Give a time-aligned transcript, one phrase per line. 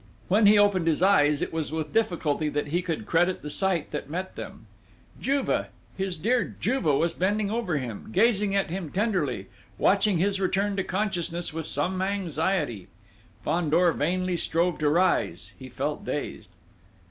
[0.29, 3.91] When he opened his eyes, it was with difficulty that he could credit the sight
[3.91, 4.65] that met them!
[5.19, 9.45] Juve, his dear Juve, was bending over him, gazing at him tenderly,
[9.77, 12.87] watching his return to consciousness with some anxiety.
[13.45, 16.49] Fandor vainly strove to rise: he felt dazed.